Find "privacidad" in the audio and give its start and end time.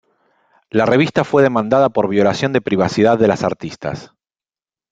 2.61-3.19